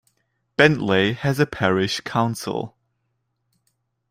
[0.57, 2.75] Bentley has a parish council.